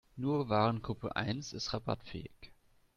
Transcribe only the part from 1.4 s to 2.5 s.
ist rabattfähig.